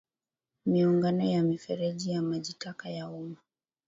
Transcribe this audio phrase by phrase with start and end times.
[0.65, 3.35] Miungano ya mifereji ya maji taka ya umma